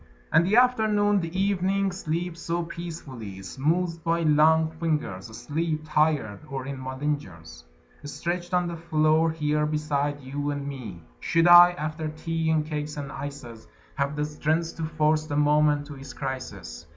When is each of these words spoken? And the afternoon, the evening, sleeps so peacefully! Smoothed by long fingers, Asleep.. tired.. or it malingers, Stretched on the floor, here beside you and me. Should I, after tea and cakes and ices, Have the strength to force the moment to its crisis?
And 0.33 0.43
the 0.47 0.55
afternoon, 0.55 1.19
the 1.21 1.39
evening, 1.39 1.91
sleeps 1.91 2.41
so 2.41 2.63
peacefully! 2.63 3.39
Smoothed 3.43 4.03
by 4.03 4.21
long 4.23 4.71
fingers, 4.71 5.29
Asleep.. 5.29 5.81
tired.. 5.85 6.39
or 6.49 6.65
it 6.65 6.79
malingers, 6.79 7.65
Stretched 8.03 8.51
on 8.51 8.65
the 8.67 8.77
floor, 8.77 9.29
here 9.29 9.67
beside 9.67 10.19
you 10.19 10.49
and 10.49 10.65
me. 10.67 11.03
Should 11.19 11.47
I, 11.47 11.73
after 11.73 12.07
tea 12.07 12.49
and 12.49 12.65
cakes 12.65 12.97
and 12.97 13.11
ices, 13.11 13.67
Have 13.93 14.15
the 14.15 14.25
strength 14.25 14.75
to 14.77 14.85
force 14.85 15.27
the 15.27 15.37
moment 15.37 15.85
to 15.85 15.93
its 15.95 16.13
crisis? 16.13 16.87